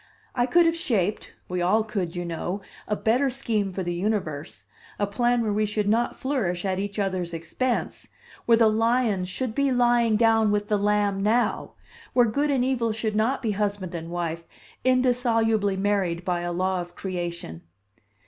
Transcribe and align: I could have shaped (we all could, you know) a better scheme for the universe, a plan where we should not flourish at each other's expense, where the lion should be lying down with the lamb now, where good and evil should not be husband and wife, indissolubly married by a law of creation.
I 0.33 0.47
could 0.47 0.65
have 0.65 0.75
shaped 0.75 1.33
(we 1.47 1.61
all 1.61 1.83
could, 1.83 2.15
you 2.15 2.25
know) 2.25 2.61
a 2.87 2.95
better 2.95 3.29
scheme 3.29 3.71
for 3.71 3.83
the 3.83 3.93
universe, 3.93 4.65
a 4.97 5.05
plan 5.05 5.43
where 5.43 5.53
we 5.53 5.67
should 5.67 5.87
not 5.87 6.15
flourish 6.15 6.65
at 6.65 6.79
each 6.79 6.97
other's 6.97 7.35
expense, 7.35 8.07
where 8.47 8.57
the 8.57 8.67
lion 8.67 9.25
should 9.25 9.53
be 9.53 9.71
lying 9.71 10.15
down 10.15 10.49
with 10.49 10.69
the 10.69 10.79
lamb 10.79 11.21
now, 11.21 11.73
where 12.13 12.25
good 12.25 12.49
and 12.49 12.65
evil 12.65 12.91
should 12.91 13.15
not 13.15 13.43
be 13.43 13.51
husband 13.51 13.93
and 13.93 14.09
wife, 14.09 14.43
indissolubly 14.83 15.77
married 15.77 16.25
by 16.25 16.39
a 16.41 16.51
law 16.51 16.81
of 16.81 16.95
creation. 16.95 17.61